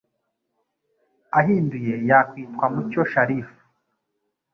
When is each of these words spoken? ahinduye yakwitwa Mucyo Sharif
ahinduye 1.39 1.93
yakwitwa 2.09 2.65
Mucyo 2.73 3.01
Sharif 3.11 3.49